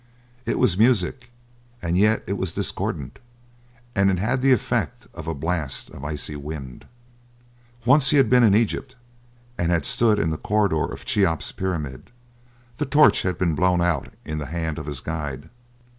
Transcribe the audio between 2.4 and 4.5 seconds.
discordant, and it had